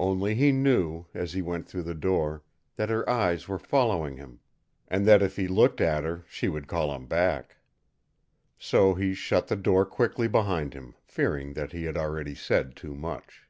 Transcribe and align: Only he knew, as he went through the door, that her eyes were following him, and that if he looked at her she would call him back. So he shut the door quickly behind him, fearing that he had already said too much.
Only 0.00 0.34
he 0.34 0.50
knew, 0.50 1.06
as 1.14 1.34
he 1.34 1.40
went 1.40 1.68
through 1.68 1.84
the 1.84 1.94
door, 1.94 2.42
that 2.74 2.88
her 2.88 3.08
eyes 3.08 3.46
were 3.46 3.60
following 3.60 4.16
him, 4.16 4.40
and 4.88 5.06
that 5.06 5.22
if 5.22 5.36
he 5.36 5.46
looked 5.46 5.80
at 5.80 6.02
her 6.02 6.24
she 6.28 6.48
would 6.48 6.66
call 6.66 6.92
him 6.92 7.06
back. 7.06 7.58
So 8.58 8.94
he 8.94 9.14
shut 9.14 9.46
the 9.46 9.54
door 9.54 9.86
quickly 9.86 10.26
behind 10.26 10.74
him, 10.74 10.96
fearing 11.04 11.52
that 11.52 11.70
he 11.70 11.84
had 11.84 11.96
already 11.96 12.34
said 12.34 12.74
too 12.74 12.96
much. 12.96 13.44